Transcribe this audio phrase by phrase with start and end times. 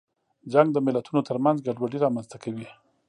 [0.53, 2.67] جنګ د ملتونو ترمنځ ګډوډي رامنځته کوي.